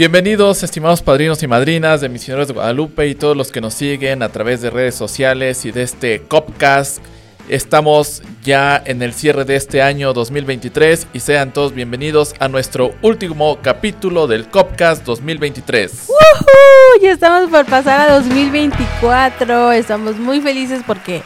[0.00, 4.22] Bienvenidos, estimados padrinos y madrinas de Misioneros de Guadalupe y todos los que nos siguen
[4.22, 7.04] a través de redes sociales y de este Copcast.
[7.50, 12.94] Estamos ya en el cierre de este año 2023 y sean todos bienvenidos a nuestro
[13.02, 16.08] último capítulo del Copcast 2023.
[16.08, 17.02] ¡Woohoo!
[17.02, 19.72] Ya estamos por pasar a 2024.
[19.72, 21.22] Estamos muy felices porque,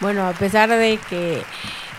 [0.00, 1.40] bueno, a pesar de que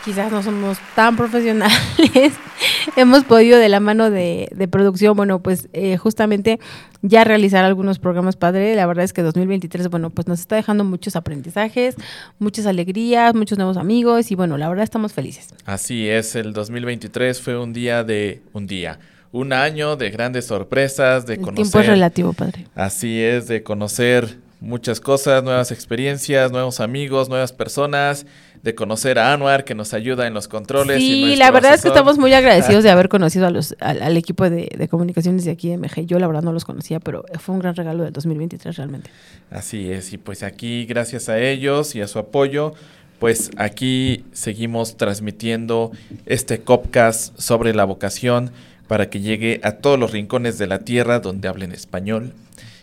[0.04, 2.34] quizás no somos tan profesionales,
[2.96, 6.60] hemos podido de la mano de, de producción, bueno, pues eh, justamente
[7.02, 8.76] ya realizar algunos programas padre.
[8.76, 11.96] La verdad es que 2023, bueno, pues nos está dejando muchos aprendizajes,
[12.40, 15.50] muchas alegrías, muchos nuevos amigos y bueno, la verdad estamos felices.
[15.66, 19.00] Así es, el 2023 fue un día de un día.
[19.32, 21.56] Un año de grandes sorpresas, de El conocer.
[21.56, 22.66] tiempo es relativo, padre.
[22.74, 28.26] Así es, de conocer muchas cosas, nuevas experiencias, nuevos amigos, nuevas personas,
[28.64, 31.00] de conocer a Anuar que nos ayuda en los controles.
[31.02, 34.02] y Sí, la verdad es que estamos muy agradecidos de haber conocido a los, al,
[34.02, 36.06] al equipo de, de comunicaciones de aquí de MG.
[36.06, 39.10] Yo la verdad no los conocía, pero fue un gran regalo del 2023 realmente.
[39.50, 42.74] Así es, y pues aquí gracias a ellos y a su apoyo,
[43.20, 45.92] pues aquí seguimos transmitiendo
[46.26, 48.52] este Copcast sobre la vocación
[48.88, 52.34] para que llegue a todos los rincones de la tierra donde hablen español.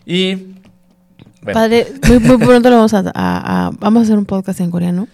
[0.04, 0.34] Y
[1.42, 4.60] bueno, Padre, muy, muy pronto lo vamos a, a- a- vamos a hacer un podcast
[4.60, 5.09] en coreano.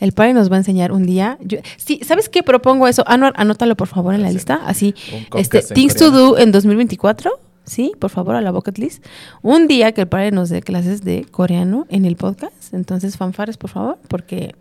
[0.00, 1.38] El padre nos va a enseñar un día.
[1.40, 3.04] Yo- sí, ¿sabes qué propongo eso?
[3.06, 4.60] Anuar, anótalo por favor en la lista.
[4.66, 4.94] Así,
[5.40, 6.10] este, Things to.
[6.10, 7.30] Do en 2024.
[7.66, 9.04] Sí, por favor, a la bucket list.
[9.40, 12.74] Un día que el padre nos dé clases de coreano en el podcast.
[12.74, 14.54] Entonces, fanfares, por favor, porque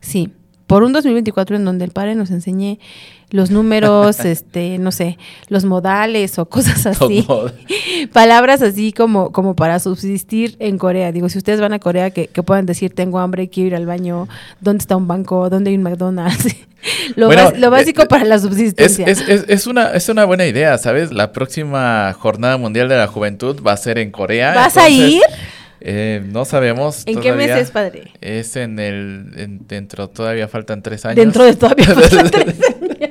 [0.00, 0.30] sí,
[0.74, 2.80] por un 2024 en donde el padre nos enseñe
[3.30, 5.18] los números, este, no sé,
[5.48, 7.24] los modales o cosas así
[8.12, 11.12] palabras así como, como para subsistir en Corea.
[11.12, 13.86] Digo, si ustedes van a Corea, que, que puedan decir, tengo hambre, quiero ir al
[13.86, 14.26] baño,
[14.60, 15.48] ¿dónde está un banco?
[15.48, 16.56] ¿Dónde hay un McDonald's?
[17.16, 19.06] lo, Bueno, bas- lo básico eh, para la subsistencia.
[19.06, 21.12] es, es, es una, es una buena idea, ¿sabes?
[21.12, 24.54] La próxima Jornada Mundial de la Juventud va a ser en Corea.
[24.54, 25.22] ¿Vas a ir?
[25.86, 27.02] Eh, no sabemos.
[27.06, 27.54] ¿En qué todavía.
[27.56, 28.10] meses, padre?
[28.22, 29.32] Es en el.
[29.36, 31.16] en- dentro, todavía faltan tres años.
[31.16, 33.10] Dentro de todavía faltan tres años.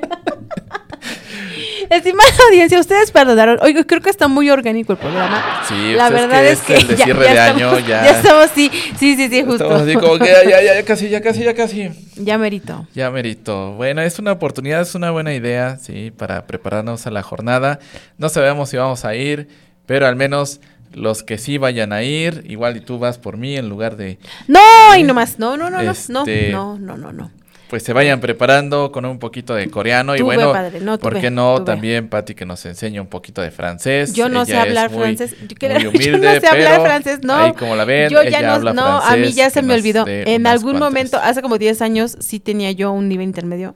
[1.90, 3.58] Estimada audiencia, ustedes perdonaron.
[3.62, 5.62] Oiga, creo que está muy orgánico el programa.
[5.68, 7.86] Sí, la pues verdad es que, es el de ya, cierre ya de estamos, año,
[7.86, 8.04] ya.
[8.04, 9.64] ya estamos, sí, sí, sí, sí, justo.
[9.64, 11.90] Estamos así como que ya, ya, ya, ya casi, ya casi, ya casi.
[12.16, 12.86] ya merito.
[12.94, 13.72] Ya merito.
[13.74, 17.78] Bueno, es una oportunidad, es una buena idea, sí, para prepararnos a la jornada.
[18.18, 19.46] No sabemos si vamos a ir,
[19.86, 20.60] pero al menos
[20.94, 24.18] los que sí vayan a ir, igual y tú vas por mí en lugar de,
[24.48, 24.60] No,
[24.96, 27.30] y nomás, no, no, no, no, Este- no, no, no, no.
[27.68, 31.30] pues se vayan preparando con un poquito de coreano y bueno, padre, no, ¿por qué
[31.30, 34.12] no también Patti que nos enseñe un poquito de francés?
[34.12, 35.34] Yo no sé Ella hablar muy- francés.
[35.40, 37.34] Yo, muy yo humilde, no sé hablar francés, no.
[37.34, 39.74] ahí como la ven, yo ella ya no, habla no, a mí ya se me
[39.74, 40.04] olvidó.
[40.06, 40.90] En algún cuantas.
[40.90, 43.74] momento, hace como 10 años, sí tenía yo un nivel intermedio.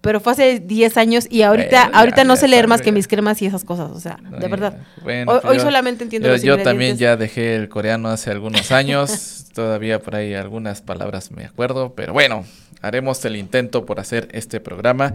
[0.00, 2.80] Pero fue hace 10 años y ahorita, Bueno, ya, ahorita no ya sé leer más
[2.80, 3.90] que mis cremas y esas cosas.
[3.90, 4.78] O sea, de verdad.
[5.02, 8.08] bueno, hoy, pues hoy yo- solamente entiendo Yo, los yo también ya dejé el coreano
[8.08, 9.44] hace algunos años.
[9.54, 11.92] Todavía por ahí algunas palabras me acuerdo.
[11.94, 12.46] Pero bueno,
[12.80, 15.12] haremos el intento por hacer este programa.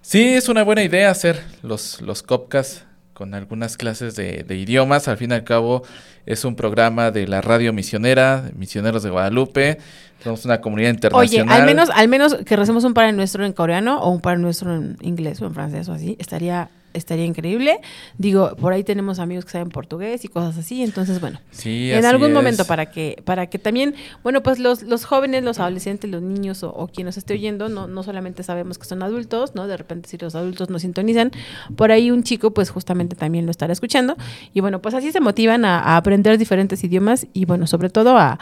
[0.00, 2.82] Sí, es una buena idea hacer los, los Copcast
[3.16, 5.08] con algunas clases de, de idiomas.
[5.08, 5.82] Al fin y al cabo,
[6.26, 9.78] es un programa de la radio misionera, Misioneros de Guadalupe.
[10.22, 11.60] Somos una comunidad Oye, internacional.
[11.60, 14.74] al menos, al menos que recemos un Padre Nuestro en coreano o un Padre Nuestro
[14.74, 17.80] en inglés o en francés o así, estaría, estaría increíble.
[18.18, 21.40] Digo, por ahí tenemos amigos que saben portugués y cosas así, entonces bueno.
[21.50, 22.34] Sí, en algún es.
[22.34, 26.62] momento para que para que también bueno pues los, los jóvenes los adolescentes los niños
[26.62, 29.76] o, o quien nos esté oyendo no, no solamente sabemos que son adultos no de
[29.76, 31.30] repente si los adultos nos sintonizan
[31.76, 34.16] por ahí un chico pues justamente también lo estará escuchando
[34.52, 38.16] y bueno pues así se motivan a, a aprender diferentes idiomas y bueno sobre todo
[38.16, 38.38] a,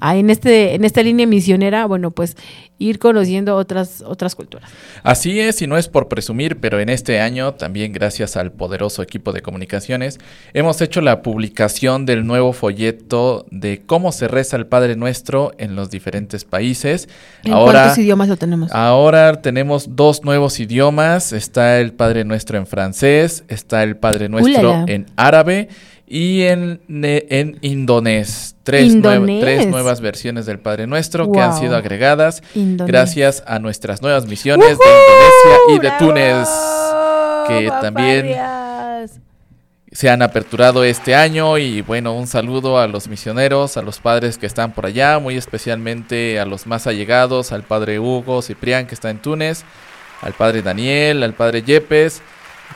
[0.00, 2.36] a en este en esta línea misionera bueno pues
[2.78, 4.70] ir conociendo otras, otras culturas.
[5.02, 9.02] Así es, y no es por presumir, pero en este año, también gracias al poderoso
[9.02, 10.18] equipo de comunicaciones,
[10.52, 15.74] hemos hecho la publicación del nuevo folleto de cómo se reza el Padre Nuestro en
[15.74, 17.08] los diferentes países.
[17.44, 18.72] ¿En cuántos idiomas lo tenemos?
[18.72, 21.32] Ahora tenemos dos nuevos idiomas.
[21.32, 25.68] Está el Padre Nuestro en francés, está el Padre Nuestro en árabe
[26.06, 28.54] y en, en indonés.
[28.62, 34.26] Tres, tres, nuevas versiones del Padre Nuestro que han sido agregadas gracias a nuestras nuevas
[34.26, 36.48] misiones de Indonesia y de Túnez,
[37.48, 38.36] que también
[39.92, 41.58] se han aperturado este año.
[41.58, 45.36] Y bueno, un saludo a los misioneros, a los padres que están por allá, muy
[45.36, 49.64] especialmente a los más allegados, al Padre Hugo Ciprián que está en Túnez,
[50.22, 52.20] al Padre Daniel, al Padre Yepes,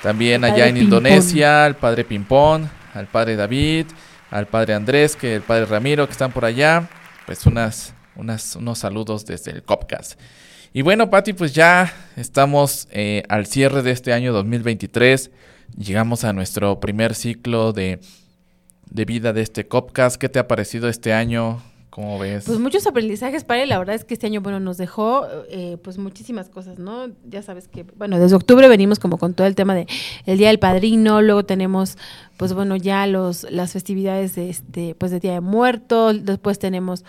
[0.03, 3.87] también allá en Indonesia, al Padre Pimpón al padre David,
[4.31, 6.89] al padre Andrés, que el padre Ramiro, que están por allá.
[7.27, 10.19] Pues unas, unas, unos saludos desde el Copcast.
[10.73, 15.31] Y bueno, Pati, pues ya estamos eh, al cierre de este año 2023.
[15.77, 18.01] Llegamos a nuestro primer ciclo de,
[18.89, 20.17] de vida de este Copcast.
[20.17, 21.63] ¿Qué te ha parecido este año?
[21.91, 22.45] ¿Cómo ves?
[22.47, 25.99] Pues muchos aprendizajes, para La verdad es que este año, bueno, nos dejó eh, pues
[25.99, 27.09] muchísimas cosas, ¿no?
[27.29, 29.89] Ya sabes que, bueno, desde octubre venimos como con todo el tema de
[30.25, 31.99] el Día del Padrino, luego tenemos,
[32.37, 37.05] pues bueno, ya los las festividades de este, pues de Día de Muertos, después tenemos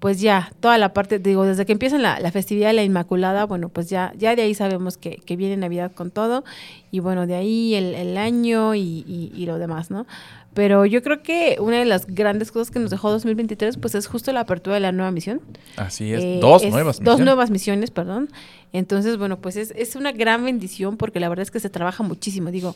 [0.00, 3.44] pues ya toda la parte, digo, desde que empieza la, la, festividad de la Inmaculada,
[3.44, 6.42] bueno, pues ya, ya de ahí sabemos que, que viene Navidad con todo,
[6.90, 10.06] y bueno, de ahí el, el año y, y, lo demás, ¿no?
[10.54, 14.06] Pero yo creo que una de las grandes cosas que nos dejó 2023 pues es
[14.06, 15.40] justo la apertura de la nueva misión.
[15.76, 17.18] Así es, eh, dos nuevas misiones.
[17.18, 18.28] Dos nuevas misiones, perdón.
[18.72, 22.02] Entonces, bueno, pues es, es una gran bendición porque la verdad es que se trabaja
[22.02, 22.50] muchísimo.
[22.50, 22.74] Digo,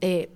[0.00, 0.30] eh,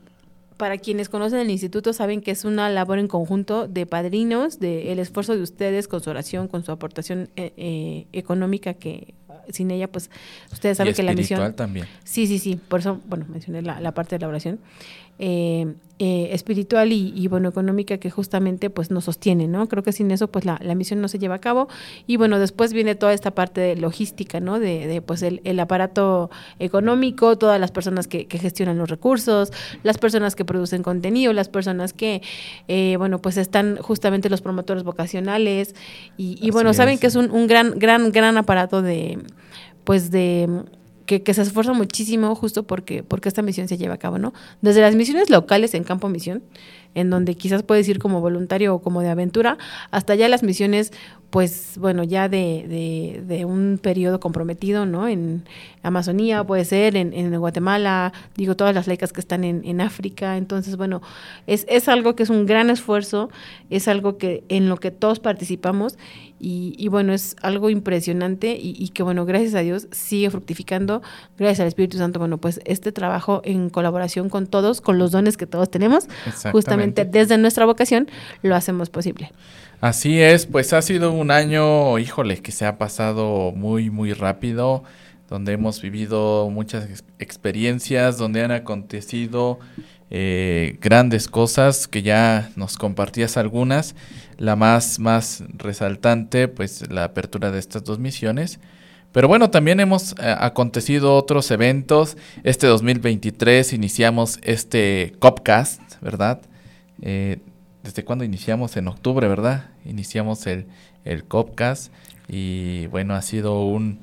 [0.58, 4.92] para quienes conocen el instituto saben que es una labor en conjunto de padrinos, de
[4.92, 9.14] el esfuerzo de ustedes con su oración, con su aportación eh, económica que
[9.50, 10.10] sin ella pues
[10.52, 11.86] ustedes saben que la misión también.
[12.04, 14.58] Sí, sí, sí, por eso bueno, mencioné la, la parte de la oración.
[15.18, 20.12] Eh, eh, espiritual y, bueno económica que justamente pues nos sostiene no creo que sin
[20.12, 21.66] eso pues la, la, misión no se lleva a cabo.
[22.06, 25.58] Y bueno después viene toda esta parte de logística no de, de pues el, el,
[25.58, 26.30] aparato
[26.60, 31.48] económico todas las personas que, que, gestionan los recursos las personas que producen contenido las
[31.48, 32.22] personas que
[32.68, 35.74] eh, bueno pues están justamente los promotores vocacionales.
[36.16, 39.18] Y, y bueno saben que es un, un gran gran gran aparato de
[39.82, 40.48] pues de
[41.08, 44.34] que, se esfuerza muchísimo justo porque, porque esta misión se lleva a cabo, ¿no?
[44.60, 46.42] Desde las misiones locales en campo misión,
[46.98, 49.58] en donde quizás puedes ir como voluntario o como de aventura,
[49.90, 50.92] hasta ya las misiones,
[51.30, 55.08] pues bueno, ya de, de, un periodo comprometido, ¿no?
[55.08, 55.44] En
[55.82, 60.38] Amazonía puede ser, en, en Guatemala, digo, todas las laicas que están en, en África,
[60.38, 61.02] entonces, bueno,
[61.46, 63.28] es, es algo que es un gran esfuerzo,
[63.68, 65.98] es algo que en lo que todos participamos
[66.40, 71.02] y, bueno, es algo impresionante y, que bueno, gracias a Dios sigue fructificando,
[71.36, 75.36] gracias al Espíritu Santo, bueno, pues este trabajo en colaboración con todos, con los dones
[75.36, 76.06] que todos tenemos,
[76.52, 78.08] justamente desde nuestra vocación,
[78.42, 79.32] lo hacemos posible.
[79.80, 84.82] Así es, pues ha sido un año, híjole, que se ha pasado muy, muy rápido,
[85.28, 89.60] donde hemos vivido muchas experiencias, donde han acontecido
[90.10, 93.94] eh, grandes cosas que ya nos compartías algunas.
[94.36, 98.58] La más, más resaltante, pues la apertura de estas dos misiones.
[99.12, 102.16] Pero bueno, también hemos eh, acontecido otros eventos.
[102.42, 106.40] Este 2023 iniciamos este Copcast, ¿verdad?
[107.02, 107.38] Eh,
[107.82, 108.76] ¿Desde cuándo iniciamos?
[108.76, 109.70] En octubre, ¿verdad?
[109.84, 110.66] Iniciamos el,
[111.04, 111.92] el Copcast
[112.28, 114.00] y bueno, ha sido un,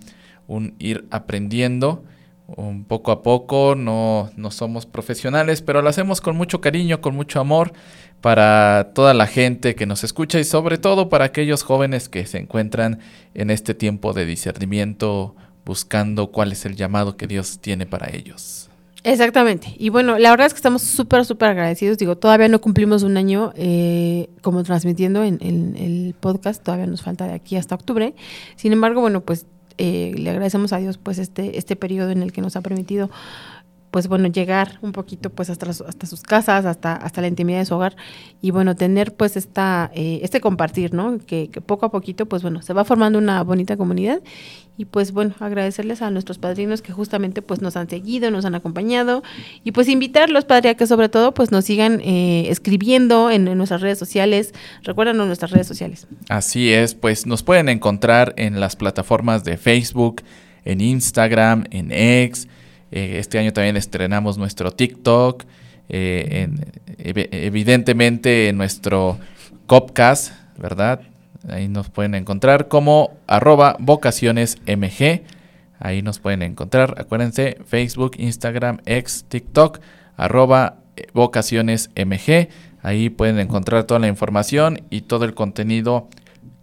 [0.47, 2.03] un ir aprendiendo
[2.47, 7.15] un poco a poco, no, no somos profesionales, pero lo hacemos con mucho cariño, con
[7.15, 7.73] mucho amor
[8.21, 12.37] para toda la gente que nos escucha y sobre todo para aquellos jóvenes que se
[12.37, 12.99] encuentran
[13.33, 18.69] en este tiempo de discernimiento buscando cuál es el llamado que Dios tiene para ellos.
[19.05, 19.75] Exactamente.
[19.77, 21.99] Y bueno, la verdad es que estamos súper, súper agradecidos.
[21.99, 27.03] Digo, todavía no cumplimos un año eh, como transmitiendo en, en, el podcast, todavía nos
[27.03, 28.15] falta de aquí hasta octubre.
[28.55, 29.45] Sin embargo, bueno, pues
[29.77, 33.11] eh, le agradecemos a Dios pues este, este periodo en el que nos ha permitido
[33.91, 37.65] pues bueno, llegar un poquito pues hasta, hasta sus casas, hasta, hasta la intimidad de
[37.65, 37.95] su hogar
[38.41, 41.17] y bueno, tener pues esta, eh, este compartir, ¿no?
[41.19, 44.21] Que, que, poco a poquito pues bueno, se va formando una bonita comunidad
[44.77, 48.55] y pues bueno, agradecerles a nuestros padrinos que justamente pues nos han seguido, nos han
[48.55, 49.23] acompañado
[49.63, 53.57] y pues invitarlos, Padre, a que sobre todo pues nos sigan eh, escribiendo en, en,
[53.57, 56.07] nuestras redes sociales, recuerdan nuestras redes sociales.
[56.27, 60.21] Así es, pues nos pueden encontrar en las plataformas de Facebook,
[60.65, 62.49] en Instagram, en X,
[62.91, 65.43] eh, este año también estrenamos nuestro TikTok,
[65.89, 66.65] eh, en,
[66.97, 69.19] evidentemente en nuestro
[69.67, 71.01] Copcast, ¿verdad?
[71.49, 73.17] Ahí nos pueden encontrar como
[73.79, 75.23] vocacionesmg.
[75.79, 76.95] Ahí nos pueden encontrar.
[76.97, 79.79] Acuérdense, Facebook, Instagram, X, TikTok,
[80.17, 80.77] arroba
[81.13, 82.49] vocacionesmg.
[82.81, 86.07] Ahí pueden encontrar toda la información y todo el contenido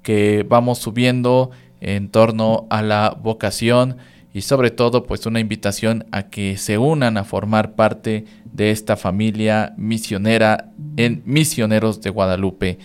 [0.02, 1.50] que vamos subiendo
[1.80, 3.98] en torno a la vocación
[4.32, 8.96] y sobre todo pues una invitación a que se unan a formar parte de esta
[8.96, 12.78] familia misionera en Misioneros de Guadalupe,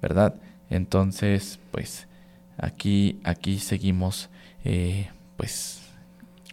[0.00, 0.34] ¿verdad?
[0.70, 2.06] Entonces pues
[2.56, 4.30] aquí, aquí seguimos
[4.64, 5.84] eh, pues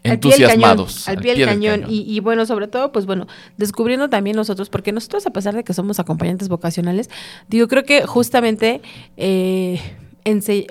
[0.03, 1.07] entusiasmados.
[1.07, 1.85] Al pie del cañón.
[1.87, 3.27] Y, y, bueno, sobre todo, pues bueno,
[3.57, 7.09] descubriendo también nosotros, porque nosotros, a pesar de que somos acompañantes vocacionales,
[7.47, 8.81] digo, creo que justamente,
[9.17, 9.79] eh,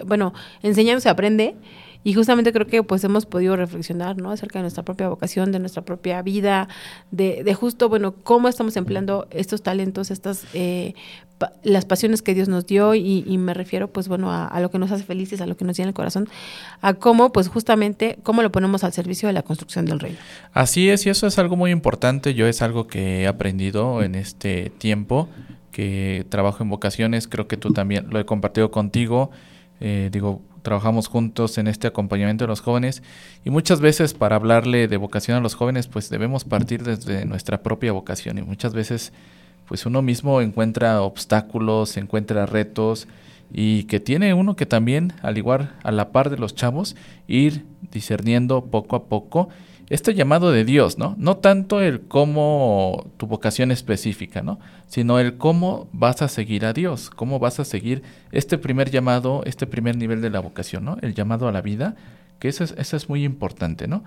[0.05, 1.55] bueno, enseñando se aprende.
[2.02, 4.30] Y justamente creo que pues hemos podido reflexionar, ¿no?
[4.30, 6.69] Acerca de nuestra propia vocación, de nuestra propia vida,
[7.11, 10.95] de, de justo, bueno, cómo estamos empleando estos talentos, estas, eh,
[11.62, 14.90] las pasiones que Dios nos dio y, me refiero pues bueno a, lo que nos
[14.90, 16.28] hace felices, a lo que nos llena el corazón,
[16.83, 20.19] a cómo pues justamente, cómo lo ponemos al servicio de la construcción del reino.
[20.52, 24.14] Así es, y eso es algo muy importante, yo es algo que he aprendido en
[24.14, 25.28] este tiempo
[25.73, 29.30] que trabajo en vocaciones, creo que tú también lo he compartido contigo,
[29.80, 33.02] eh, digo, trabajamos juntos en este acompañamiento de los jóvenes
[33.45, 37.62] y muchas veces para hablarle de vocación a los jóvenes pues debemos partir desde nuestra
[37.62, 39.12] propia vocación y muchas veces
[39.67, 43.07] pues uno mismo encuentra obstáculos, encuentra retos
[43.52, 47.64] y que tiene uno que también, al igual a la par de los chavos, ir
[47.90, 49.49] discerniendo poco a poco
[49.90, 51.16] este llamado de Dios, ¿no?
[51.18, 54.61] No tanto el cómo tu vocación específica, ¿no?
[54.87, 59.42] Sino el cómo vas a seguir a Dios, cómo vas a seguir este primer llamado,
[59.44, 60.97] este primer nivel de la vocación, ¿no?
[61.02, 61.97] El llamado a la vida,
[62.38, 64.04] que eso es, eso es muy importante, ¿no?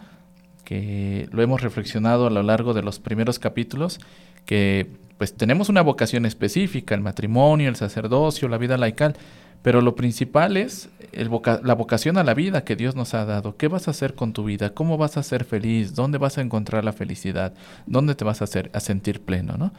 [0.63, 3.99] Que lo hemos reflexionado a lo largo de los primeros capítulos,
[4.45, 4.87] que
[5.17, 9.17] pues tenemos una vocación específica, el matrimonio, el sacerdocio, la vida laical,
[9.63, 11.31] pero lo principal es el
[11.63, 13.55] la vocación a la vida que Dios nos ha dado.
[13.57, 14.73] ¿Qué vas a hacer con tu vida?
[14.73, 15.95] ¿Cómo vas a ser feliz?
[15.95, 17.53] ¿Dónde vas a encontrar la felicidad?
[17.85, 19.55] ¿Dónde te vas a, hacer, a sentir pleno?
[19.57, 19.71] ¿no?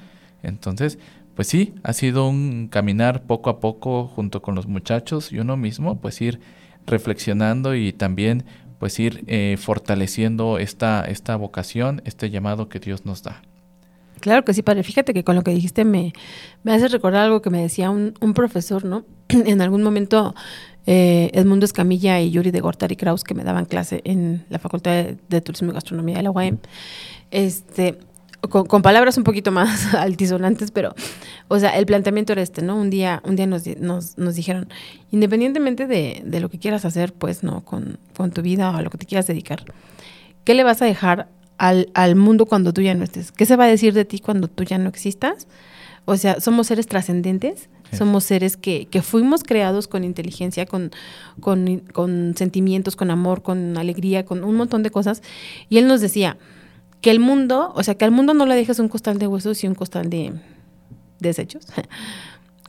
[0.43, 0.99] Entonces,
[1.35, 5.57] pues sí, ha sido un caminar poco a poco junto con los muchachos y uno
[5.57, 6.41] mismo, pues ir
[6.87, 8.45] reflexionando y también
[8.79, 13.43] pues ir eh, fortaleciendo esta, esta vocación, este llamado que Dios nos da.
[14.25, 14.83] Claro que sí, padre.
[14.83, 16.15] Fíjate que con lo que dijiste me,
[16.63, 19.05] me hace recordar algo que me decía un, un profesor, ¿no?
[19.29, 20.35] en algún momento
[20.87, 25.09] eh, Edmundo Escamilla y Yuri de Gortari Kraus, que me daban clase en la Facultad
[25.29, 26.57] de, Turismo y Gastronomía de la UAM,
[27.31, 27.99] este,
[28.49, 30.95] con, palabras un poquito más altisonantes, pero,
[31.49, 32.77] o sea, el planteamiento era este, ¿no?
[32.77, 34.71] Un día, un día nos, nos, nos dijeron,
[35.11, 37.63] independientemente de, de, lo que quieras hacer, pues, ¿no?
[37.63, 39.67] Con, con tu vida o a lo que te quieras dedicar,
[40.45, 43.33] ¿qué le vas a dejar al, al mundo cuando tú ya no estés?
[43.33, 45.47] ¿Qué se va a decir de ti cuando tú ya no existas?
[46.07, 50.91] O sea, somos seres trascendentes, somos seres que, que, fuimos creados con inteligencia, con,
[51.41, 55.23] con, con, sentimientos, con amor, con alegría, con un montón de cosas.
[55.71, 56.37] Y él nos decía
[57.01, 59.63] que el mundo, o sea, que al mundo no le dejes un costal de huesos
[59.65, 60.35] y un costal de,
[61.21, 61.67] desechos.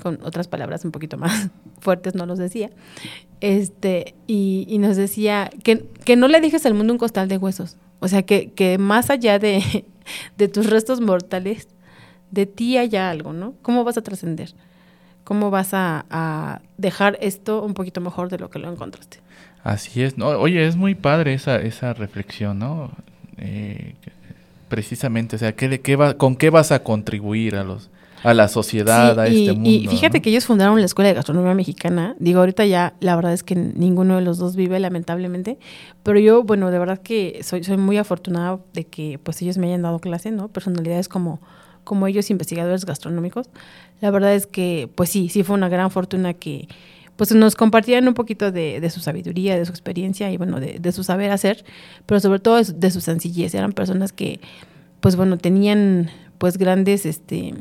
[0.01, 1.49] con otras palabras un poquito más
[1.79, 2.69] fuertes no los decía.
[3.41, 7.37] Este, y, y nos decía que, que no le dejes al mundo un costal de
[7.37, 9.85] huesos, o sea, que, que más allá de,
[10.37, 11.67] de, tus restos mortales,
[12.31, 13.53] de ti haya algo, ¿no?
[13.61, 14.53] ¿Cómo vas a trascender?
[15.23, 19.19] ¿Cómo vas a, dejar esto un poquito mejor de lo que lo encontraste?
[19.63, 20.27] Así es, ¿no?
[20.27, 22.91] Oye, es muy padre esa, esa reflexión, ¿no?
[23.37, 23.95] Eh,
[24.69, 27.89] precisamente, o sea, ¿qué, qué va, ¿con qué vas a contribuir a los
[28.25, 29.69] a la sociedad, a este mundo.
[29.69, 32.15] Y fíjate que ellos fundaron la Escuela de Gastronomía Mexicana.
[32.19, 35.59] Digo, ahorita ya la verdad es que ninguno de los dos vive, lamentablemente.
[36.01, 39.67] Pero yo, bueno, de verdad que soy, soy muy afortunada de que pues ellos me
[39.67, 40.47] hayan dado clase, ¿no?
[40.47, 41.39] Personalidades como,
[41.83, 43.47] como ellos, investigadores gastronómicos.
[44.01, 46.67] La verdad es que, pues sí, sí fue una gran fortuna que
[47.15, 50.79] pues nos compartían un poquito de, de, su sabiduría, de su experiencia y bueno, de,
[50.79, 51.63] de, su saber hacer,
[52.05, 53.53] pero sobre todo de, su sencillez.
[53.53, 54.39] Eran personas que,
[54.99, 57.53] pues bueno, tenían pues grandes, este,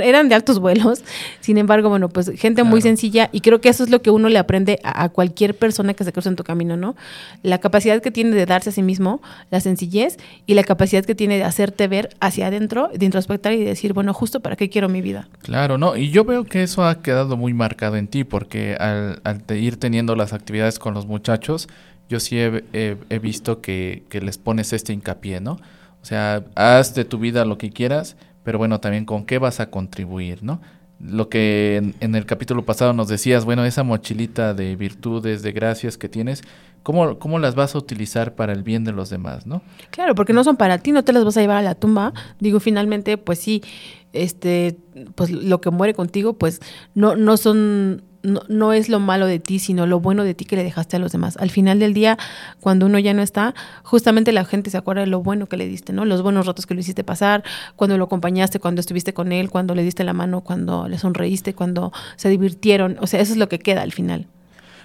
[0.00, 1.02] eran de altos vuelos,
[1.40, 4.28] sin embargo, bueno, pues gente muy sencilla y creo que eso es lo que uno
[4.28, 6.96] le aprende a, cualquier persona que se cruza en tu camino, ¿no?
[7.42, 9.20] La capacidad que tiene de darse a sí mismo,
[9.50, 13.64] la sencillez y la capacidad que tiene de hacerte ver hacia adentro, de introspectar y
[13.64, 15.28] decir, bueno, justo para qué quiero mi vida.
[15.42, 15.96] Claro, ¿no?
[15.96, 19.76] Y yo veo que eso ha quedado muy marcado en ti porque al, al ir
[19.76, 21.68] teniendo las actividades con los muchachos,
[22.08, 25.58] yo sí he, he, he visto que, que les pones este hincapié, ¿no?
[26.02, 29.60] O sea, haz de tu vida lo que quieras, pero bueno, también con qué vas
[29.60, 30.60] a contribuir, ¿no?
[31.00, 35.98] Lo que en, el capítulo pasado nos decías, bueno, esa mochilita de virtudes, de gracias
[35.98, 36.42] que tienes,
[36.84, 39.62] ¿cómo, ¿cómo las vas a utilizar para el bien de los demás, no?
[39.90, 42.12] Claro, porque no son para ti, no te las vas a llevar a la tumba.
[42.38, 43.64] Digo, finalmente, pues sí,
[44.12, 44.78] este,
[45.16, 46.60] pues lo que muere contigo, pues
[46.94, 50.44] no, no son no, no es lo malo de ti, sino lo bueno de ti
[50.44, 51.36] que le dejaste a los demás.
[51.38, 52.18] Al final del día,
[52.60, 55.66] cuando uno ya no está, justamente la gente se acuerda de lo bueno que le
[55.66, 56.04] diste, ¿no?
[56.04, 57.42] Los buenos ratos que lo hiciste pasar,
[57.76, 61.54] cuando lo acompañaste, cuando estuviste con él, cuando le diste la mano, cuando le sonreíste,
[61.54, 62.96] cuando se divirtieron.
[63.00, 64.26] O sea, eso es lo que queda al final.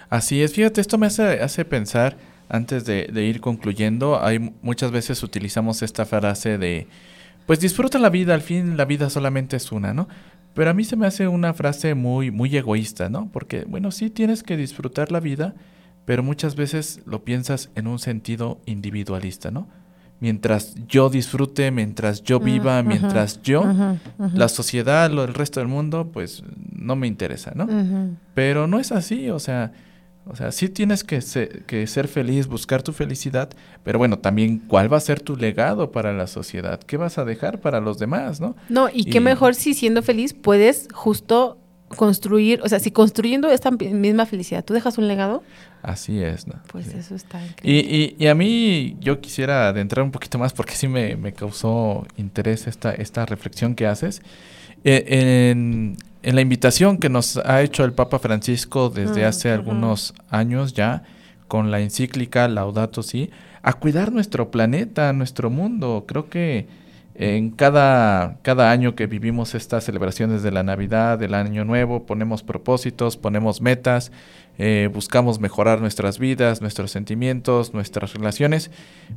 [0.10, 2.18] Así es, fíjate, esto me hace, hace pensar,
[2.50, 6.88] antes de, de ir concluyendo, hay muchas veces utilizamos esta frase de,
[7.48, 10.08] pues disfruta la vida, al fin la vida solamente es una, ¿no?
[10.54, 13.30] Pero a mí se me hace una frase muy, muy egoísta, ¿no?
[13.32, 15.56] Porque, bueno, sí tienes que disfrutar la vida,
[16.06, 19.68] pero muchas veces lo piensas en un sentido individualista, ¿no?
[20.20, 23.64] Mientras yo disfrute, mientras yo viva, mientras yo,
[24.34, 27.68] la sociedad, lo, el resto del mundo, pues no me interesa, ¿no?
[28.34, 29.72] Pero no es así, o sea,
[30.30, 33.50] o sea, sí tienes que ser, que ser feliz, buscar tu felicidad,
[33.84, 37.26] pero bueno, también cuál va a ser tu legado para la sociedad, qué vas a
[37.26, 38.56] dejar para los demás, ¿no?
[38.70, 41.58] No, y qué mejor si siendo feliz puedes justo
[41.96, 45.44] construir, o sea, si construyendo esta misma felicidad tú dejas un legado,
[45.84, 46.56] Así es, ¿no?
[46.70, 46.98] pues Sí.
[46.98, 48.16] eso está Y, increíble.
[48.20, 52.06] y, y a mí yo quisiera adentrar un poquito más porque sí me, me causó
[52.18, 54.22] interés esta, esta reflexión que haces.
[54.84, 55.96] Eh, en,
[56.28, 60.74] en la invitación que nos ha hecho el Papa Francisco desde Mm, hace algunos años
[60.74, 61.04] ya,
[61.48, 63.30] con la encíclica Laudato Si,
[63.62, 66.04] a cuidar nuestro planeta, nuestro mundo.
[66.06, 66.68] Creo que
[67.16, 72.44] en cada, cada año que vivimos estas celebraciones de la Navidad, del Año Nuevo, ponemos
[72.44, 74.12] propósitos, ponemos metas,
[74.58, 78.70] eh, buscamos mejorar nuestras vidas, nuestros sentimientos, nuestras relaciones,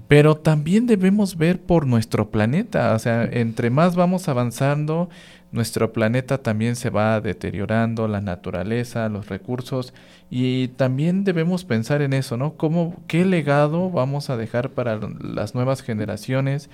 [0.06, 2.94] pero también debemos ver por nuestro planeta.
[2.94, 5.10] O sea, entre más vamos avanzando,
[5.52, 9.92] nuestro planeta también se va deteriorando, la naturaleza, los recursos,
[10.30, 12.54] y también debemos pensar en eso, ¿no?
[12.54, 16.70] ¿Cómo, ¿Qué legado vamos a dejar para las nuevas generaciones?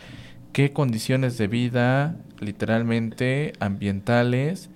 [0.53, 4.71] ¿Qué condiciones de vida, literalmente, ambientales,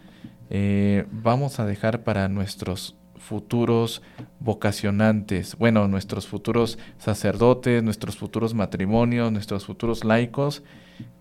[0.51, 3.00] eh, vamos a dejar para nuestros
[3.31, 4.03] futuros
[4.41, 10.65] vocacionantes, bueno, nuestros futuros sacerdotes, nuestros futuros matrimonios, nuestros futuros laicos,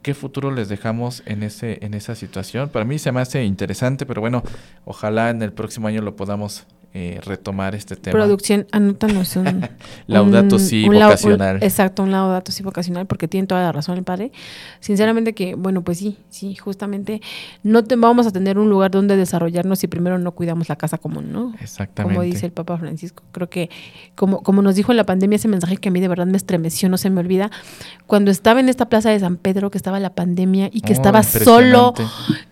[0.01, 2.69] ¿qué futuro les dejamos en ese en esa situación?
[2.69, 4.41] Para mí se me hace interesante, pero bueno,
[4.85, 8.13] ojalá en el próximo año lo podamos eh, retomar este tema.
[8.13, 9.67] Producción, anótanos un...
[10.07, 11.57] Laudato un- un un- vocacional.
[11.63, 14.31] exacto, un laudato si vocacional, porque tiene toda la razón el padre.
[14.79, 17.21] Sinceramente que, bueno, pues sí, sí, justamente
[17.63, 20.97] no te, vamos a tener un lugar donde desarrollarnos si primero no cuidamos la casa
[20.97, 21.53] común, ¿no?
[21.61, 22.15] Exactamente.
[22.15, 23.23] Como dice el Papa Francisco.
[23.31, 23.69] Creo que,
[24.15, 26.37] como, como nos dijo en la pandemia, ese mensaje que a mí de verdad me
[26.37, 27.51] estremeció, no se me olvida.
[28.07, 30.95] Cuando estaba en esta plaza de San Pedro, que estaba la pandemia y que Oh,
[30.95, 31.93] estaba solo,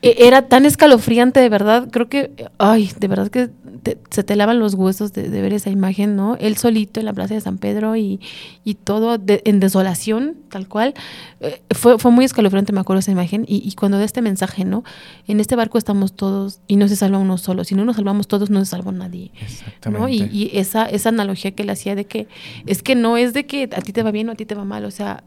[0.02, 1.88] e- era tan escalofriante, de verdad.
[1.92, 3.50] Creo que, ay, de verdad que
[3.84, 6.36] te- se te lavan los huesos de, de ver esa imagen, ¿no?
[6.40, 8.20] Él solito en la plaza de San Pedro y,
[8.64, 10.94] y todo de- en desolación, tal cual.
[11.40, 13.46] Eh, fue, fue muy escalofriante, me acuerdo esa imagen.
[13.48, 14.84] Y, y cuando da este mensaje, ¿no?
[15.28, 17.64] En este barco estamos todos y no se salva uno solo.
[17.64, 19.32] Si no nos salvamos todos, no se salva nadie.
[19.42, 20.00] Exactamente.
[20.02, 20.08] ¿no?
[20.10, 22.28] Y, y esa, esa analogía que él hacía de que
[22.68, 24.54] es que no es de que a ti te va bien o a ti te
[24.54, 25.24] va mal, o sea,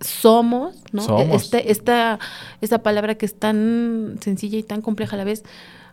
[0.00, 1.02] somos, ¿no?
[1.02, 1.42] Somos.
[1.44, 2.18] Este, esta,
[2.60, 5.44] esta palabra que es tan sencilla y tan compleja a la vez.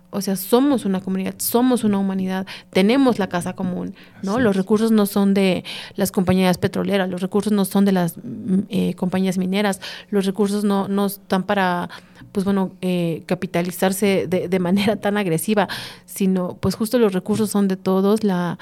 [0.10, 4.38] O sea, somos una comunidad, somos una humanidad, tenemos la casa común, ¿no?
[4.38, 4.58] Así los es.
[4.58, 5.66] recursos no son de
[5.96, 10.64] las compañías petroleras, los recursos no son de las mm, eh, compañías mineras, los recursos
[10.64, 11.90] no, no están para,
[12.32, 15.68] pues bueno, eh, capitalizarse de, de manera tan agresiva,
[16.06, 18.58] sino pues justo los recursos son de todos, la,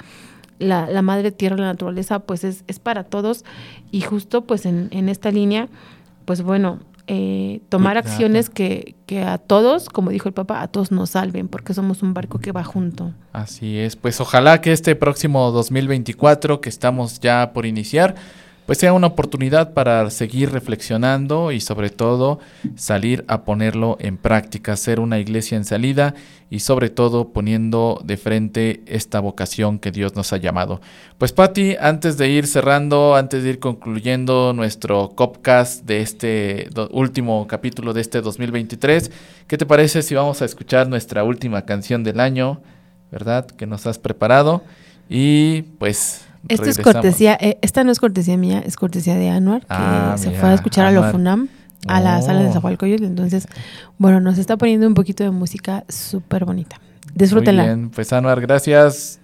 [0.58, 3.46] la, la madre tierra, la naturaleza, pues es, es para todos
[3.92, 5.68] y justo pues en, en esta línea,
[6.26, 10.92] pues bueno, eh, tomar acciones que, que a todos, como dijo el Papa, a todos
[10.92, 13.14] nos salven, porque somos un barco que va junto.
[13.32, 18.16] Así es, pues ojalá que este próximo 2024 que estamos ya por iniciar,
[18.66, 22.40] pues sea una oportunidad para seguir reflexionando y sobre todo
[22.76, 26.16] salir a ponerlo en práctica, ser una iglesia en salida
[26.50, 30.82] y sobre todo poniendo de frente esta vocación que Dios nos ha llamado.
[31.18, 37.48] Pues Patti, antes de ir cerrando, antes de ir concluyendo nuestro Copcast de este último
[37.48, 39.12] capítulo de este 2023,
[39.48, 42.62] ¿qué te parece si vamos a escuchar nuestra última canción del año?
[43.12, 43.46] ¿verdad?
[43.46, 44.64] Que nos has preparado.
[45.10, 46.25] Y pues.
[46.48, 50.16] Esto es cortesía, eh, esta no es cortesía mía, es cortesía de Anuar, que Ah,
[50.18, 51.06] se mira, fue a escuchar a Anuar.
[51.06, 51.48] lo FUNAM,
[51.88, 52.54] a la sala de Oh.
[52.54, 53.48] Zahualcoyotl, entonces,
[53.98, 56.78] bueno, nos está poniendo un poquito de música súper bonita.
[56.78, 57.64] Muy Disfrútenla.
[57.66, 59.20] bien, pues Anuar, gracias.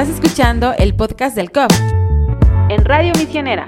[0.00, 1.70] Estás escuchando el podcast del COP
[2.70, 3.66] en Radio Misionera.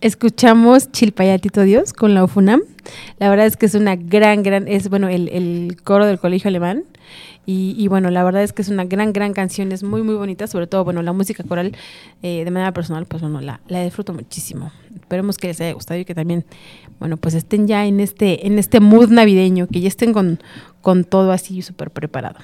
[0.00, 2.62] Escuchamos Chilpayatito Dios con la UFUNAM.
[3.18, 6.48] La verdad es que es una gran, gran, es bueno, el, el coro del colegio
[6.48, 6.84] alemán.
[7.44, 10.16] Y, y, bueno, la verdad es que es una gran, gran canción, es muy, muy
[10.16, 11.76] bonita, sobre todo, bueno, la música coral
[12.22, 14.72] eh, de manera personal, pues bueno, la, la disfruto muchísimo.
[14.96, 16.44] Esperemos que les haya gustado y que también,
[16.98, 20.40] bueno, pues estén ya en este, en este mood navideño, que ya estén con,
[20.86, 22.38] con todo así súper preparado.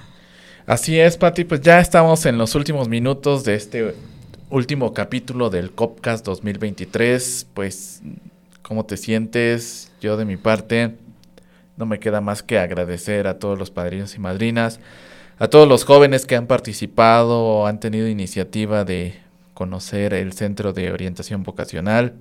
[0.66, 3.94] Así es, Pati, pues ya estamos en los últimos minutos de este
[4.50, 7.46] último capítulo del Copcast 2023.
[7.54, 8.02] Pues,
[8.62, 9.92] ¿cómo te sientes?
[10.00, 10.96] Yo de mi parte,
[11.76, 14.80] no me queda más que agradecer a todos los padrinos y madrinas,
[15.38, 19.20] a todos los jóvenes que han participado o han tenido iniciativa de
[19.54, 22.14] conocer el Centro de Orientación Vocacional.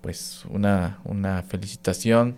[0.00, 2.36] Pues una, una felicitación,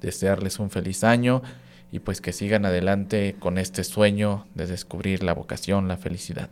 [0.00, 1.42] desearles un feliz año
[1.90, 6.50] y pues que sigan adelante con este sueño de descubrir la vocación, la felicidad.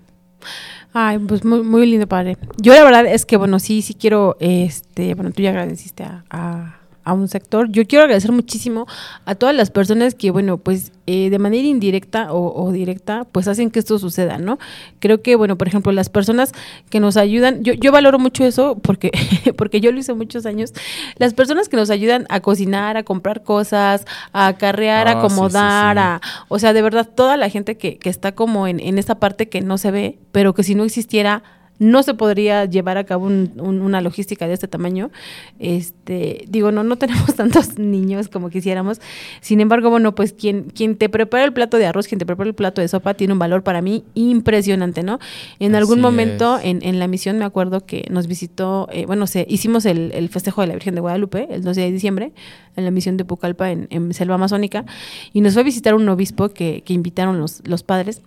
[0.93, 2.37] Ay, pues muy, muy lindo, padre.
[2.59, 6.25] Yo la verdad es que, bueno, sí, sí quiero, este, bueno, tú ya agradeciste a,
[6.31, 7.71] a, a un sector.
[7.71, 8.87] Yo quiero agradecer muchísimo
[9.25, 13.47] a todas las personas que, bueno, pues eh, de manera indirecta o, o, directa, pues
[13.47, 14.59] hacen que esto suceda, ¿no?
[14.99, 16.51] Creo que, bueno, por ejemplo, las personas
[16.91, 19.13] que nos ayudan, yo, yo valoro mucho eso porque,
[19.57, 20.73] porque yo lo hice muchos años,
[21.17, 26.03] las personas que nos ayudan a cocinar, a comprar cosas, a acarrear, a acomodar, sí,
[26.03, 26.39] sí, sí.
[26.39, 29.21] a, o sea, de verdad, toda la gente que, que está como en, en esta
[29.21, 31.45] parte que no se ve, pero que si no existiera
[31.79, 35.11] no se podría llevar a cabo un, un, una logística de este tamaño.
[35.59, 39.01] Este, digo, no, no tenemos tantos niños como quisiéramos.
[39.41, 42.49] Sin embargo, bueno, pues quien, quien te prepara el plato de arroz, quien te prepara
[42.49, 45.19] el plato de sopa, tiene un valor para mí impresionante, ¿no?
[45.59, 49.27] En Así algún momento en, en, la misión me acuerdo que nos visitó, eh, bueno,
[49.27, 52.33] se, hicimos el, el, festejo de la Virgen de Guadalupe el 12 de diciembre
[52.77, 54.85] en la misión de Pucallpa en, en Selva Amazónica
[55.33, 58.23] y nos fue a visitar un obispo que, que invitaron los, los padres.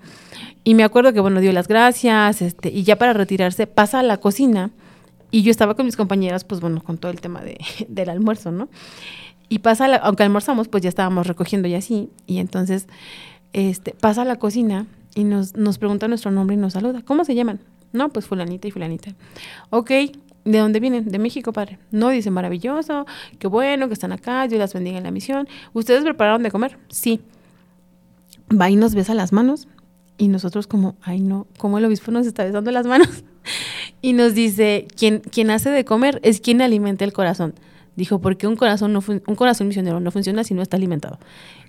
[0.64, 4.04] Y me acuerdo que, bueno, dio las gracias, este, y ya para retirarse pasa a
[4.04, 4.72] la cocina
[5.32, 8.52] y yo estaba con mis compañeras, pues bueno, con todo el tema de, del almuerzo,
[8.52, 8.70] ¿no?
[9.48, 12.88] Y pasa, la, aunque almorzamos, pues ya estábamos recogiendo y así, y entonces
[13.54, 17.02] este, pasa a la cocina y nos, nos pregunta nuestro nombre y nos saluda.
[17.04, 17.60] ¿Cómo se llaman?
[17.92, 19.16] No, pues fulanita y fulanita.
[19.72, 19.90] Ok,
[20.46, 21.10] ¿de dónde vienen?
[21.10, 21.80] De México, padre.
[21.90, 23.08] No, dice, maravilloso,
[23.40, 25.48] qué bueno que están acá, Dios las bendiga en la misión.
[25.74, 26.78] ¿Ustedes prepararon de comer?
[26.90, 27.22] Sí.
[28.50, 29.68] Va y nos besa las manos
[30.20, 33.24] y nosotros como, ay no, ¿cómo el obispo nos está besando las manos?
[34.02, 37.56] y nos dice, quien, quien hace de comer es quien alimenta el corazón.
[37.96, 41.20] Dijo, porque un corazón, no un corazón misionero no funciona si no está alimentado.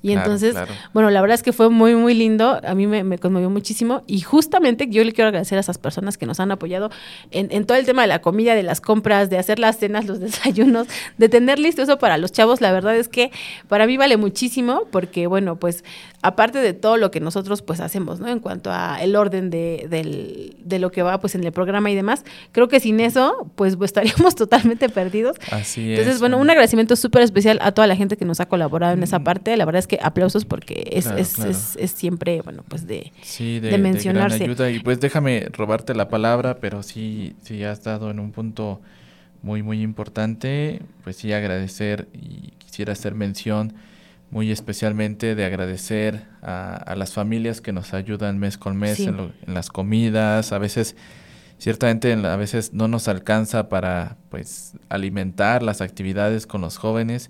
[0.02, 0.72] Y claro, entonces, claro.
[0.94, 2.60] bueno, la verdad es que fue muy, muy lindo.
[2.64, 4.02] A mí me, me, conmovió muchísimo.
[4.06, 6.90] Y justamente yo le quiero agradecer a esas personas que nos han apoyado
[7.30, 10.06] en, en, todo el tema de la comida, de las compras, de hacer las cenas,
[10.06, 10.86] los desayunos,
[11.18, 12.60] de tener listo eso para los chavos.
[12.60, 13.30] La verdad es que
[13.68, 15.84] para mí vale muchísimo porque, bueno, pues
[16.22, 18.28] aparte de todo lo que nosotros pues hacemos, ¿no?
[18.28, 21.90] En cuanto a el orden de, del, de lo que va pues en el programa
[21.90, 25.36] y demás, creo que sin eso pues, pues estaríamos totalmente perdidos.
[25.50, 26.20] Así Entonces, es.
[26.20, 29.20] bueno, un agradecimiento súper especial a toda la gente que nos ha colaborado en esa
[29.20, 29.56] parte.
[29.56, 31.50] La verdad es que aplausos porque es, Claro, es, claro.
[31.50, 34.44] es, es siempre, bueno, pues de, Sí, de, de de gran mencionarse.
[34.44, 34.70] ayuda.
[34.70, 38.80] Y pues déjame robarte la palabra, pero sí, sí has dado en un punto
[39.42, 40.80] muy, muy importante.
[41.04, 43.74] Pues sí, agradecer y quisiera hacer mención
[44.30, 49.04] muy especialmente de agradecer a, a las familias que nos ayudan mes con mes Sí.
[49.06, 50.52] en, lo- en las comidas.
[50.52, 50.94] A veces,
[51.58, 56.76] ciertamente, en la- a veces no nos alcanza para pues alimentar las actividades con los
[56.76, 57.28] jóvenes.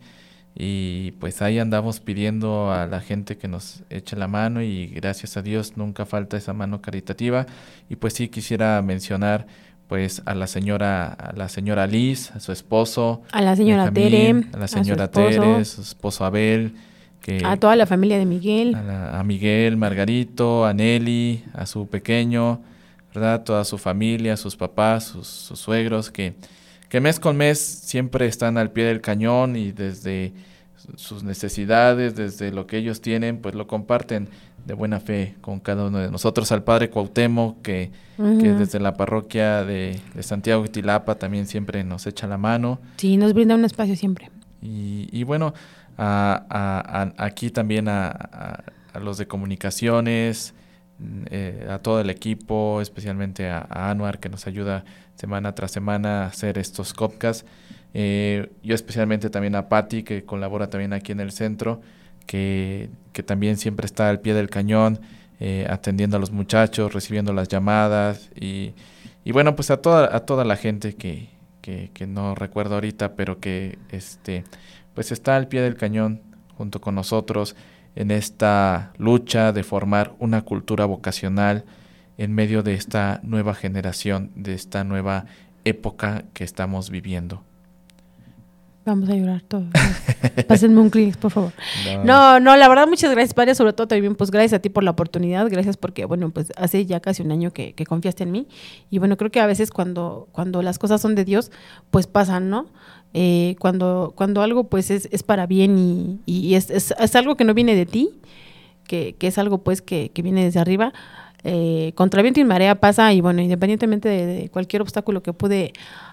[0.55, 5.37] Y pues ahí andamos pidiendo a la gente que nos eche la mano y gracias
[5.37, 7.47] a Dios nunca falta esa mano caritativa.
[7.89, 9.47] Y pues sí quisiera mencionar
[9.87, 14.43] pues a la señora, a la señora Liz, a su esposo, A la señora Benjamín,
[14.43, 15.11] Tere, a la a su señora.
[15.11, 16.75] Tere, su esposo Abel,
[17.21, 18.75] que a toda la familia de Miguel.
[18.75, 22.61] a, la- a Miguel, Margarito, a Nelly, a su pequeño,
[23.15, 23.43] ¿verdad?
[23.43, 26.35] Toda su familia, sus papás, sus, sus suegros, que,
[26.91, 30.33] que mes con mes siempre están al pie del cañón y desde
[30.77, 34.29] su- sus necesidades, desde lo que ellos tienen, pues lo comparten
[34.67, 36.53] de buena fe con cada uno de nosotros.
[36.53, 42.07] Al Padre Cuauhtémoc, que, que desde la parroquia de, de Santiago Tilapa también siempre nos
[42.07, 42.79] echa la mano.
[42.99, 44.31] Sí, nos brinda un espacio siempre.
[44.61, 45.55] Y, y bueno,
[45.97, 48.63] a- a- a- aquí también a,
[49.01, 50.53] los de comunicaciones,
[51.31, 54.85] eh, a todo el equipo, especialmente a, a Anuar que nos ayuda
[55.15, 57.45] semana tras semana a hacer estos copcasts.
[57.93, 61.81] Eh, yo especialmente también a Patti que colabora también aquí en el centro,
[62.27, 65.01] que, que también siempre está al pie del cañón,
[65.41, 68.75] eh, atendiendo a los muchachos, recibiendo las llamadas y,
[69.25, 71.31] y bueno, pues a toda, a toda la gente que,
[71.63, 74.45] que, que no recuerdo ahorita, pero que este,
[74.95, 76.21] pues está al pie del cañón
[76.57, 77.57] junto con nosotros.
[77.97, 81.65] En esta lucha de formar una cultura vocacional
[82.19, 85.25] en medio de esta nueva generación, de esta nueva
[85.65, 87.43] época que estamos viviendo.
[88.85, 89.67] Vamos a llorar todos.
[90.49, 91.53] Pásenme un Kleenex, por favor.
[92.05, 92.41] No.
[92.41, 93.55] no, la verdad, muchas gracias, Padre.
[93.55, 95.47] Sobre todo también, pues gracias a ti por la oportunidad.
[95.51, 98.49] Gracias porque, bueno, pues hace ya casi un año que, confiaste en mí.
[98.91, 101.53] Y bueno, creo que a veces cuando, cuando las cosas son de Dios,
[101.91, 102.69] pues pasan, ¿no?
[103.13, 107.45] Eh, cuando, cuando algo pues es, es para bien y, y es, es, algo que
[107.45, 108.11] no viene de ti,
[108.87, 110.93] que, que es algo pues que, que viene desde arriba,
[111.43, 115.73] eh, contra viento y marea pasa y bueno, independientemente de, cualquier obstáculo que pude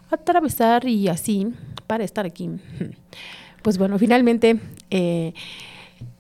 [0.10, 1.50] atravesar y así
[1.86, 2.50] para estar aquí,
[3.62, 5.34] pues bueno, finalmente eh,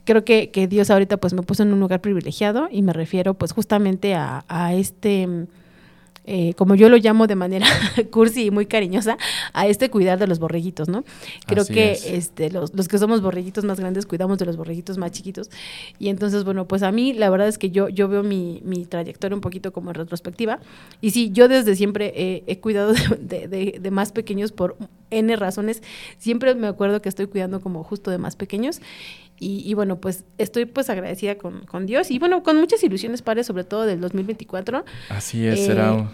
[0.04, 3.34] creo que, que, Dios ahorita pues me puso en un lugar privilegiado y me refiero
[3.34, 5.48] pues justamente a, a este
[6.30, 7.66] eh, como yo lo llamo de manera
[8.12, 9.18] cursi y muy cariñosa,
[9.54, 11.06] a este cuidar de los borreguitos, ¿no?
[11.46, 15.14] Creo que este, los, los, que somos borreguitos más grandes cuidamos de los borreguitos más
[15.14, 15.50] chiquitos.
[16.00, 18.86] Y entonces, bueno, pues a mí la verdad es que yo, yo veo mi, mi
[18.86, 20.60] trayectoria un poquito como en retrospectiva.
[21.00, 24.76] Y sí, yo desde siempre he cuidado de, de, de, más pequeños por
[25.12, 25.82] N razones.
[26.18, 28.82] Siempre me acuerdo que estoy cuidando como justo de más pequeños.
[29.40, 33.22] Y, y, bueno, pues estoy pues agradecida con, con, Dios y bueno, con muchas ilusiones,
[33.22, 34.84] padre, sobre todo del 2024.
[35.10, 35.94] Así es, será.
[35.94, 36.06] Eh,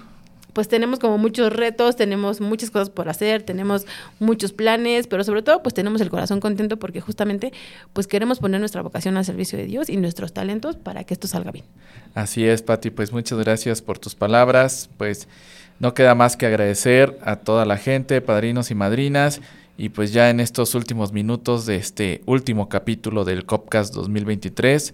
[0.54, 3.86] pues tenemos como muchos retos, tenemos muchas cosas por hacer, tenemos
[4.20, 7.52] muchos planes, pero sobre todo pues tenemos el corazón contento porque justamente
[7.92, 11.28] pues queremos poner nuestra vocación al servicio de Dios y nuestros talentos para que esto
[11.28, 11.66] salga bien.
[12.14, 15.28] Así es, Pati, pues muchas gracias por tus palabras, pues
[15.80, 19.42] no queda más que agradecer a toda la gente, padrinos y madrinas
[19.78, 24.94] y pues ya en estos últimos minutos de este último capítulo del Copcast 2023,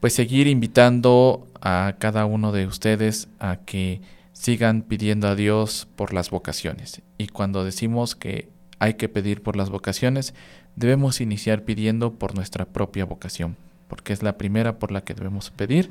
[0.00, 4.00] pues seguir invitando a cada uno de ustedes a que
[4.32, 7.02] sigan pidiendo a Dios por las vocaciones.
[7.18, 10.34] Y cuando decimos que hay que pedir por las vocaciones,
[10.76, 13.56] debemos iniciar pidiendo por nuestra propia vocación,
[13.88, 15.90] porque es la primera por la que debemos pedir.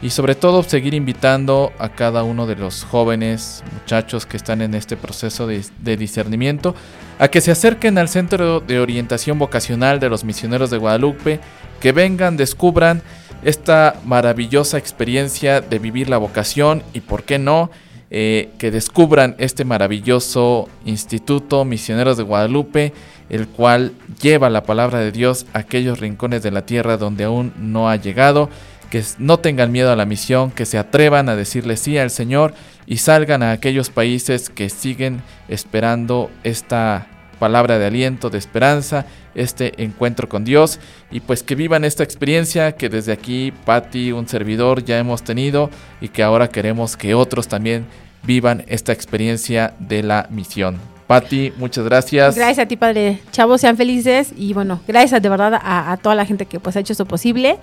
[0.00, 4.74] Y sobre todo seguir invitando a cada uno de los jóvenes, muchachos que están en
[4.74, 6.74] este proceso de, discernimiento,
[7.18, 11.40] a que se acerquen al Centro de Orientación Vocacional de los Misioneros de Guadalupe,
[11.80, 13.02] que vengan, descubran
[13.42, 17.70] esta maravillosa experiencia de vivir la vocación y, por qué no,
[18.10, 22.92] eh, que descubran este maravilloso instituto Misioneros de Guadalupe,
[23.28, 27.52] el cual lleva la palabra de Dios a aquellos rincones de la tierra donde aún
[27.58, 28.48] no ha llegado,
[28.90, 32.54] que no tengan miedo a la misión, que se atrevan a decirle sí al Señor
[32.86, 37.06] y salgan a aquellos países que siguen esperando esta
[37.38, 42.72] palabra de aliento, de esperanza, este encuentro con Dios y pues que vivan esta experiencia
[42.72, 45.70] que desde aquí Patti, un servidor, ya hemos tenido
[46.00, 47.86] y que ahora queremos que otros también
[48.24, 50.97] vivan esta experiencia de la misión.
[51.08, 52.36] Pati, muchas gracias.
[52.36, 53.18] Gracias a ti, padre.
[53.30, 56.80] Chavos, sean felices y bueno, gracias de verdad a, toda la gente que pues ha
[56.80, 57.58] hecho esto posible.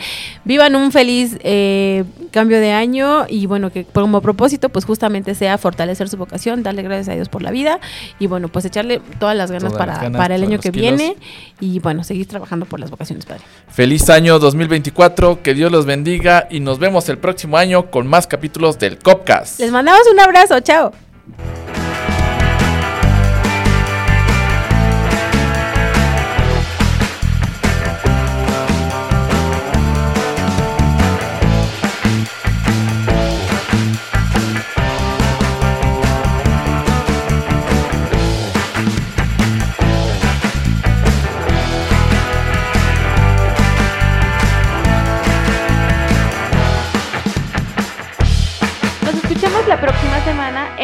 [0.46, 5.60] Vivan un feliz eh, cambio de año y bueno, que como propósito pues justamente sea
[5.60, 7.80] fortalecer su vocación, darle gracias a Dios por la vida
[8.18, 11.16] y bueno, pues echarle todas las ganas, para, para, el año que viene
[11.60, 13.44] y bueno, seguir trabajando por las vocaciones, padre.
[13.68, 18.26] Feliz año 2024, que Dios los bendiga y nos vemos el próximo año con más
[18.26, 19.60] capítulos del Copcast.
[19.60, 20.92] Les mandamos un abrazo, chao.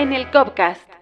[0.02, 1.01] en el Copcast.